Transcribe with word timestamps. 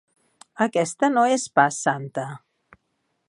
Aquesta 0.65 1.09
no 1.17 1.27
és 1.35 1.45
pas 1.59 1.79
santa. 1.89 2.27